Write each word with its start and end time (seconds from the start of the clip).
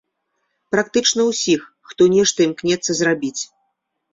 Практычна 0.75 1.21
ўсіх, 1.27 1.61
хто 1.91 2.09
нешта 2.17 2.37
імкнецца 2.49 2.91
зрабіць. 3.03 3.37